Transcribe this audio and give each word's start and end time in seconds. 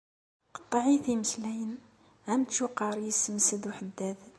Qeṭṭiεit 0.55 1.05
imeslayen, 1.13 1.73
am 2.31 2.41
tcuqar 2.43 2.95
i 2.99 3.03
yessemsed 3.07 3.63
uḥeddad. 3.69 4.19